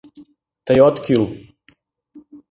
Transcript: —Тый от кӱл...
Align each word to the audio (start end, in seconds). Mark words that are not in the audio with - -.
—Тый 0.65 0.79
от 0.87 0.95
кӱл... 1.05 1.23